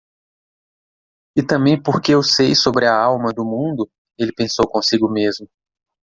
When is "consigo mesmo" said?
4.67-5.47